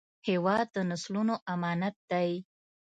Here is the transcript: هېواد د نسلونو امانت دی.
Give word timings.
هېواد 0.27 0.65
د 0.75 0.77
نسلونو 0.89 1.35
امانت 1.53 1.95
دی. 2.11 2.31